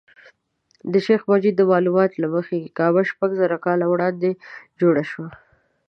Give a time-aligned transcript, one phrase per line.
[0.91, 4.29] د شیخ مجید د معلوماتو له مخې کعبه شپږ زره کاله وړاندې
[4.79, 5.29] جوړه شوه.